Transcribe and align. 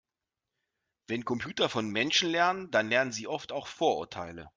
Wenn 1.05 1.25
Computer 1.25 1.69
von 1.69 1.87
Menschen 1.91 2.31
lernen, 2.31 2.71
dann 2.71 2.89
lernen 2.89 3.11
sie 3.11 3.27
oft 3.27 3.51
auch 3.51 3.67
Vorurteile. 3.67 4.49